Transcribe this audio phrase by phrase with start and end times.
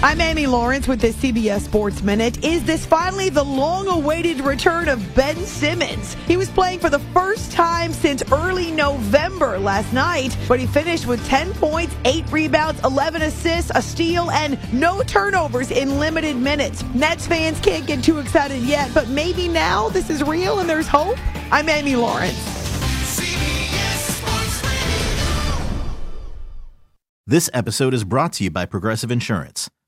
[0.00, 2.44] I'm Amy Lawrence with the CBS Sports Minute.
[2.44, 6.14] Is this finally the long awaited return of Ben Simmons?
[6.28, 11.08] He was playing for the first time since early November last night, but he finished
[11.08, 16.84] with 10 points, 8 rebounds, 11 assists, a steal, and no turnovers in limited minutes.
[16.94, 20.86] Nets fans can't get too excited yet, but maybe now this is real and there's
[20.86, 21.18] hope?
[21.50, 22.38] I'm Amy Lawrence.
[27.26, 29.67] This episode is brought to you by Progressive Insurance.